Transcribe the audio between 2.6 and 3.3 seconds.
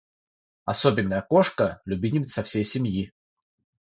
семьи